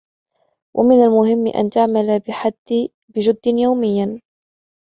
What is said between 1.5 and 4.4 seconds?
تعمل بحد يوميا